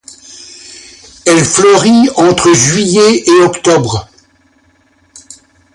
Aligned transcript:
Elle 1.27 1.45
fleurit 1.45 2.09
entre 2.15 2.51
juillet 2.55 3.21
et 3.29 3.43
octobre. 3.43 4.09